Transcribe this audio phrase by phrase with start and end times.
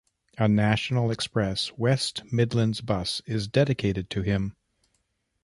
[0.39, 4.55] A National Express West Midlands bus is dedicated to him.